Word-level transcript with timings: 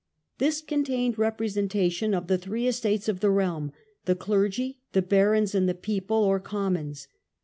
This 0.39 0.61
contained 0.63 1.19
representation 1.19 2.15
of 2.15 2.25
the 2.25 2.39
three 2.39 2.65
estates 2.67 3.07
of 3.07 3.19
the 3.19 3.29
realm, 3.29 3.71
the 4.05 4.15
clergy, 4.15 4.79
the 4.93 5.01
barons, 5.03 5.53
and 5.53 5.69
the 5.69 5.75
people 5.75 6.23
(or 6.23 6.39
commons). 6.39 7.07